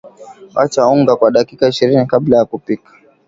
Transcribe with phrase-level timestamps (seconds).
[0.55, 2.91] wacha unga kwa dakika ishirini kabla ya kupika